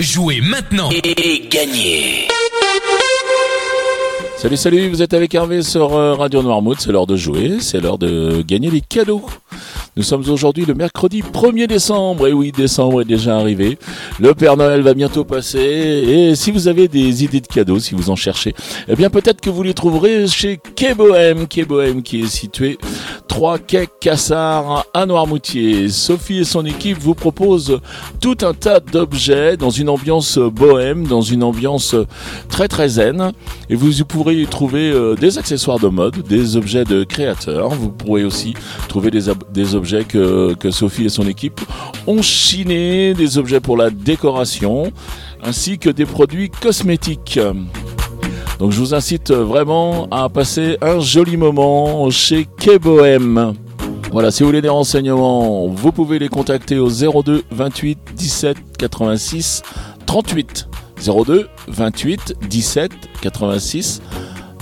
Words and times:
Jouez 0.00 0.40
maintenant 0.40 0.90
et 0.90 1.48
gagnez. 1.48 2.26
Salut, 4.36 4.56
salut, 4.56 4.88
vous 4.88 5.02
êtes 5.02 5.14
avec 5.14 5.32
Hervé 5.36 5.62
sur 5.62 5.94
euh, 5.94 6.14
Radio 6.14 6.42
Noirmouth, 6.42 6.80
c'est 6.80 6.90
l'heure 6.90 7.06
de 7.06 7.14
jouer, 7.14 7.58
c'est 7.60 7.80
l'heure 7.80 7.96
de 7.96 8.42
gagner 8.42 8.70
les 8.70 8.80
cadeaux. 8.80 9.22
Nous 9.96 10.02
sommes 10.02 10.28
aujourd'hui 10.28 10.64
le 10.64 10.74
mercredi 10.74 11.22
1er 11.22 11.68
décembre, 11.68 12.26
et 12.26 12.32
oui, 12.32 12.50
décembre 12.50 13.02
est 13.02 13.04
déjà 13.04 13.38
arrivé. 13.38 13.78
Le 14.18 14.34
Père 14.34 14.56
Noël 14.56 14.80
va 14.82 14.94
bientôt 14.94 15.22
passer, 15.22 15.60
et 15.60 16.34
si 16.34 16.50
vous 16.50 16.66
avez 16.66 16.88
des 16.88 17.22
idées 17.22 17.40
de 17.40 17.46
cadeaux, 17.46 17.78
si 17.78 17.94
vous 17.94 18.10
en 18.10 18.16
cherchez, 18.16 18.52
eh 18.88 18.96
bien 18.96 19.10
peut-être 19.10 19.40
que 19.40 19.50
vous 19.50 19.62
les 19.62 19.74
trouverez 19.74 20.26
chez 20.26 20.58
Kebohem, 20.74 21.46
Kebohem 21.46 22.02
qui 22.02 22.22
est 22.22 22.26
situé 22.26 22.78
3 23.34 23.58
quai 23.58 23.88
Cassard 24.00 24.86
à 24.94 25.06
Noirmoutier. 25.06 25.88
Sophie 25.88 26.38
et 26.38 26.44
son 26.44 26.64
équipe 26.64 26.98
vous 26.98 27.16
proposent 27.16 27.80
tout 28.20 28.36
un 28.42 28.54
tas 28.54 28.78
d'objets 28.78 29.56
dans 29.56 29.70
une 29.70 29.88
ambiance 29.88 30.38
bohème, 30.38 31.04
dans 31.08 31.20
une 31.20 31.42
ambiance 31.42 31.96
très 32.48 32.68
très 32.68 32.90
zen, 32.90 33.32
et 33.68 33.74
vous 33.74 33.90
pourrez 34.04 34.40
y 34.40 34.46
trouver 34.46 34.88
euh, 34.92 35.16
des 35.16 35.36
accessoires 35.36 35.80
de 35.80 35.88
mode, 35.88 36.22
des 36.22 36.56
objets 36.56 36.84
de 36.84 37.02
créateurs, 37.02 37.70
vous 37.70 37.90
pourrez 37.90 38.22
aussi 38.22 38.54
trouver 38.88 39.10
des, 39.10 39.28
objets 39.74 40.04
que, 40.04 40.54
Sophie 40.70 41.06
et 41.06 41.08
son 41.08 41.26
équipe 41.26 41.60
ont 42.06 42.22
chiné, 42.22 43.14
des 43.14 43.36
objets 43.36 43.58
pour 43.58 43.76
la 43.76 43.90
décoration, 43.90 44.92
ainsi 45.42 45.80
que 45.80 45.90
des 45.90 46.06
produits 46.06 46.50
cosmétiques. 46.50 47.40
Donc 48.58 48.70
je 48.70 48.78
vous 48.78 48.94
incite 48.94 49.30
vraiment 49.32 50.06
à 50.10 50.28
passer 50.28 50.78
un 50.80 51.00
joli 51.00 51.36
moment 51.36 52.08
chez 52.10 52.46
Kebohem. 52.58 53.54
Voilà, 54.12 54.30
si 54.30 54.42
vous 54.42 54.48
voulez 54.48 54.62
des 54.62 54.68
renseignements, 54.68 55.66
vous 55.66 55.90
pouvez 55.90 56.20
les 56.20 56.28
contacter 56.28 56.78
au 56.78 56.88
02 56.88 57.42
28 57.50 57.98
17 58.14 58.56
86 58.78 59.62
38. 60.06 60.68
02 61.04 61.48
28 61.68 62.34
17 62.48 62.92
86 63.20 64.02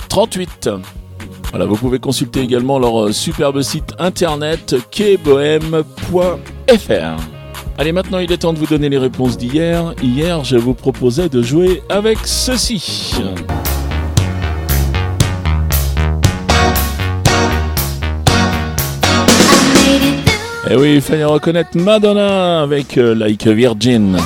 38. 0.09 0.69
Voilà, 1.51 1.65
vous 1.67 1.75
pouvez 1.75 1.99
consulter 1.99 2.41
également 2.41 2.79
leur 2.79 3.03
euh, 3.03 3.11
superbe 3.11 3.61
site 3.61 3.93
internet 3.99 4.75
kbohem.fr. 4.89 5.83
Allez, 7.77 7.91
maintenant 7.91 8.17
il 8.17 8.31
est 8.31 8.37
temps 8.37 8.53
de 8.53 8.57
vous 8.57 8.65
donner 8.65 8.89
les 8.89 8.97
réponses 8.97 9.37
d'hier. 9.37 9.93
Hier, 10.01 10.43
je 10.43 10.57
vous 10.57 10.73
proposais 10.73 11.29
de 11.29 11.43
jouer 11.43 11.83
avec 11.89 12.17
ceci. 12.25 13.13
Et 20.65 20.69
eh 20.71 20.75
oui, 20.77 20.93
il 20.95 21.01
fallait 21.01 21.25
reconnaître 21.25 21.77
Madonna 21.77 22.61
avec 22.61 22.97
euh, 22.97 23.13
Like 23.13 23.45
Virgin. 23.47 24.17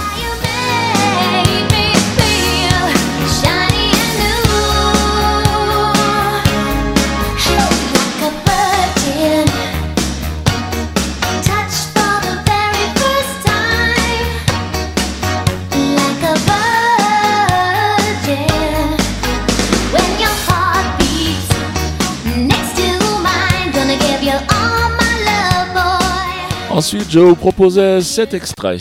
Ensuite, 26.78 27.10
je 27.10 27.18
vous 27.18 27.36
proposais 27.36 28.02
cet 28.02 28.36
extrait. 28.36 28.78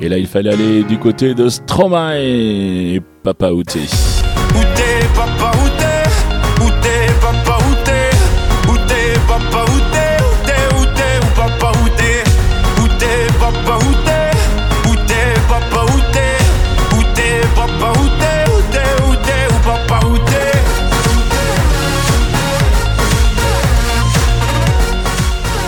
Et 0.00 0.08
là, 0.08 0.18
il 0.18 0.26
fallait 0.26 0.52
aller 0.52 0.82
du 0.82 0.98
côté 0.98 1.34
de 1.34 1.48
Stromae 1.48 2.16
et 2.16 3.00
Papa 3.22 3.52
Outé. 3.52 3.82
Papa 5.14 5.52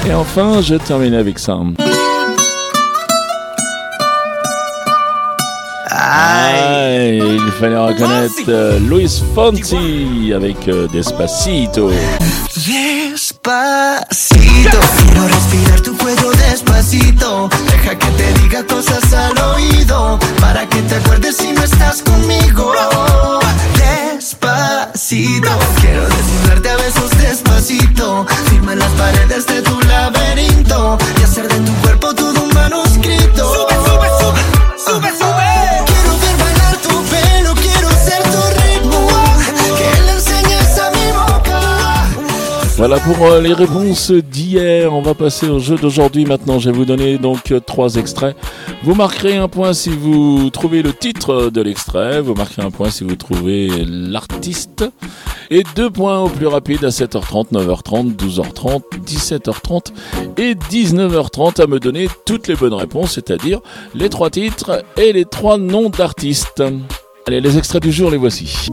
Et 0.09 0.13
enfin, 0.15 0.61
je 0.61 0.75
termine 0.75 1.15
avec 1.15 1.39
ça. 1.39 1.59
Aïe, 5.87 7.23
il 7.35 7.53
fallait 7.61 7.77
reconnaître 7.77 8.35
euh, 8.49 8.79
Luis 8.81 9.23
Fonsi 9.35 10.33
avec 10.35 10.69
euh, 10.69 10.89
Despacito. 10.89 11.91
Despacito, 12.57 13.59
Voilà 42.83 42.99
pour 42.99 43.25
euh, 43.25 43.41
les 43.41 43.53
réponses 43.53 44.11
d'hier. 44.11 44.93
On 44.93 45.03
va 45.03 45.15
passer 45.15 45.49
au 45.49 45.61
jeu 45.61 45.77
d'aujourd'hui 45.77 46.25
maintenant. 46.25 46.59
Je 46.59 46.69
vais 46.69 46.77
vous 46.77 46.85
donner 46.85 47.17
donc 47.17 47.53
euh, 47.53 47.61
trois 47.61 47.95
extraits. 47.95 48.37
Vous 48.83 48.97
marquerez 48.97 49.37
un 49.37 49.47
point 49.47 49.73
si 49.73 49.91
vous 49.91 50.51
trouvez 50.51 50.83
le 50.83 50.93
titre 50.93 51.49
de 51.51 51.63
l'extrait. 51.63 52.21
Vous 52.21 52.35
marquerez 52.35 52.67
un 52.67 52.73
point 52.73 52.91
si 52.91 53.05
vous 53.05 53.15
trouvez 53.15 53.69
l'artiste. 53.87 54.85
Et 55.49 55.63
deux 55.77 55.91
points 55.91 56.19
au 56.19 56.29
plus 56.29 56.49
rapide 56.49 56.85
à 56.85 56.89
7h30, 56.89 57.53
9h30, 57.53 58.17
12h30, 58.17 58.83
17h30 59.07 59.93
et 60.39 60.57
19h30 60.57 61.63
à 61.63 61.69
me 61.69 61.79
donner 61.79 62.09
toutes 62.27 62.49
les 62.49 62.57
bonnes 62.57 62.75
réponses, 62.75 63.13
c'est-à-dire 63.13 63.61
les 63.95 64.09
trois 64.09 64.29
titres 64.29 64.83
et 64.97 65.13
les 65.13 65.25
trois 65.25 65.57
noms 65.57 65.89
d'artistes. 65.89 66.65
Allez, 67.29 67.41
les 67.41 67.59
extraits 67.59 67.81
du 67.81 67.93
jour, 67.93 68.11
les 68.11 68.17
voici. 68.17 68.67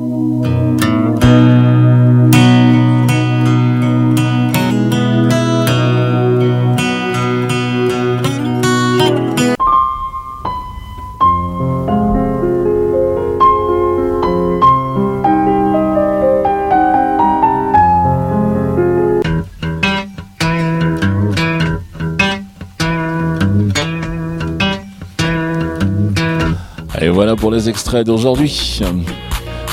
Voilà 27.07 27.37
pour 27.37 27.51
les 27.51 27.69
extraits 27.69 28.05
d'aujourd'hui. 28.05 28.81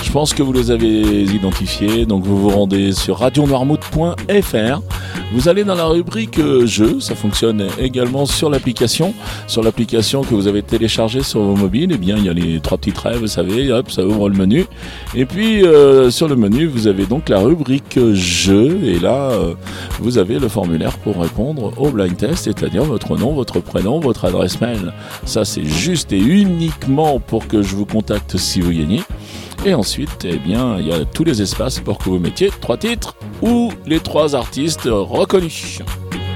Je 0.03 0.13
pense 0.13 0.33
que 0.33 0.43
vous 0.43 0.53
les 0.53 0.71
avez 0.71 1.25
identifiés, 1.25 2.07
donc 2.07 2.25
vous 2.25 2.39
vous 2.39 2.51
rendez 2.51 2.93
sur 2.93 3.19
radionoirmouth.fr. 3.19 4.81
Vous 5.33 5.49
allez 5.49 5.65
dans 5.65 5.75
la 5.75 5.87
rubrique 5.87 6.39
euh, 6.39 6.67
jeux, 6.67 7.01
ça 7.01 7.17
fonctionne 7.17 7.67
également 7.81 8.27
sur 8.27 8.49
l'application. 8.49 9.13
Sur 9.49 9.63
l'application 9.63 10.23
que 10.23 10.35
vous 10.35 10.47
avez 10.47 10.63
téléchargée 10.63 11.23
sur 11.25 11.41
vos 11.41 11.57
mobiles, 11.57 11.91
eh 11.93 11.99
bien 11.99 12.17
il 12.17 12.25
y 12.25 12.29
a 12.29 12.33
les 12.33 12.61
trois 12.61 12.79
petits 12.79 12.93
traits, 12.93 13.17
vous 13.17 13.27
savez, 13.27 13.73
hop, 13.73 13.91
ça 13.91 14.05
ouvre 14.05 14.29
le 14.29 14.37
menu. 14.37 14.67
Et 15.17 15.27
puis 15.27 15.65
euh, 15.65 16.11
sur 16.11 16.29
le 16.29 16.37
menu, 16.37 16.67
vous 16.67 16.87
avez 16.87 17.07
donc 17.07 17.29
la 17.29 17.41
rubrique 17.41 17.99
jeux, 18.15 18.79
et 18.85 19.01
là 19.01 19.33
euh, 19.33 19.55
vous 19.99 20.19
avez 20.19 20.39
le 20.39 20.49
formulaire 20.49 20.97
pour 20.99 21.21
répondre 21.21 21.73
au 21.77 21.91
blind 21.91 22.17
test, 22.17 22.45
c'est-à-dire 22.45 22.85
votre 22.85 23.17
nom, 23.17 23.35
votre 23.35 23.59
prénom, 23.59 23.99
votre 23.99 24.27
adresse 24.27 24.61
mail. 24.61 24.93
Ça 25.25 25.45
c'est 25.45 25.65
juste 25.65 26.13
et 26.13 26.21
uniquement 26.21 27.19
pour 27.19 27.49
que 27.49 27.63
je 27.63 27.75
vous 27.75 27.87
contacte 27.87 28.37
si 28.37 28.61
vous 28.61 28.71
gagnez. 28.71 29.03
Et 29.67 29.75
ensuite, 29.75 30.25
eh 30.25 30.39
bien, 30.39 30.77
il 30.79 30.87
y 30.87 30.93
a 30.93 31.05
tous 31.05 31.25
les 31.25 31.43
espaces 31.43 31.81
pour 31.81 31.99
que 31.99 32.05
vous 32.05 32.21
mettiez 32.21 32.51
trois 32.61 32.77
titres 32.77 33.17
ou 33.43 33.73
les 33.85 33.99
trois 33.99 34.37
artistes 34.37 34.89
reconnus. 34.89 35.81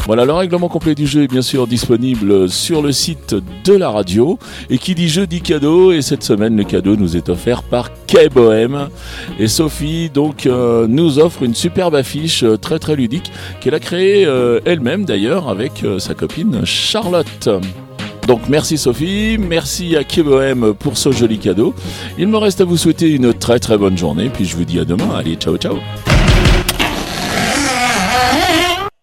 Voilà, 0.05 0.25
le 0.25 0.33
règlement 0.33 0.69
complet 0.69 0.97
du 0.97 1.07
jeu 1.07 1.23
est 1.23 1.29
bien 1.29 1.41
sûr 1.41 1.69
disponible 1.69 2.49
sur 2.49 2.83
le 2.83 2.91
site 2.91 3.37
de 3.65 3.73
la 3.73 3.89
radio. 3.89 4.37
Et 4.69 4.79
qui 4.79 4.97
dit 4.97 5.09
jeu 5.09 5.29
dit 5.29 5.43
cadeau. 5.43 5.93
Et 5.93 6.03
cette 6.03 6.25
semaine, 6.25 6.57
le 6.57 6.65
cadeau 6.65 6.97
nous 6.97 7.17
est 7.17 7.29
offert 7.29 7.63
par 7.63 7.91
K-Bohem. 8.09 8.89
Et 9.39 9.47
Sophie, 9.47 10.11
donc, 10.11 10.47
euh, 10.47 10.89
nous 10.89 11.21
offre 11.21 11.45
une 11.45 11.55
superbe 11.55 11.95
affiche 11.95 12.43
euh, 12.43 12.57
très 12.57 12.81
très 12.81 12.97
ludique 12.97 13.31
qu'elle 13.61 13.75
a 13.75 13.81
créée 13.81 14.27
euh, 14.27 14.59
elle-même 14.65 15.05
d'ailleurs 15.05 15.49
avec 15.49 15.85
sa 16.01 16.15
copine 16.15 16.63
Charlotte. 16.65 17.49
Donc 18.31 18.49
merci 18.49 18.79
Sophie, 18.79 19.39
merci 19.41 19.97
à 19.97 20.05
Kebohem 20.05 20.73
pour 20.75 20.97
ce 20.97 21.11
joli 21.11 21.41
cadeau. 21.41 21.75
Il 22.17 22.29
me 22.29 22.37
reste 22.37 22.61
à 22.61 22.65
vous 22.65 22.77
souhaiter 22.77 23.11
une 23.11 23.35
très 23.35 23.59
très 23.59 23.77
bonne 23.77 23.99
journée, 23.99 24.31
puis 24.33 24.45
je 24.45 24.55
vous 24.55 24.65
dis 24.65 24.79
à 24.79 24.85
demain. 24.85 25.11
Allez, 25.17 25.35
ciao 25.35 25.57
ciao 25.57 25.81